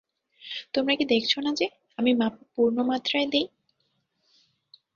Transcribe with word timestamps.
তোমরা 0.73 0.93
কি 0.95 1.05
দেখছ 1.05 1.31
না 1.37 1.51
যে, 1.59 1.65
আমি 1.99 2.11
মাপে 2.13 2.43
পূর্ণ 2.53 2.77
মাত্রায় 2.89 3.27
দেই? 3.33 3.45